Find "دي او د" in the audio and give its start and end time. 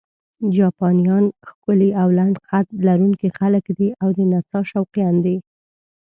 3.77-4.19